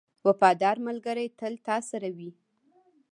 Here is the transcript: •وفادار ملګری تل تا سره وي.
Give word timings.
•وفادار 0.27 0.77
ملګری 0.87 1.27
تل 1.39 1.53
تا 1.65 1.75
سره 1.89 2.09
وي. 2.17 2.31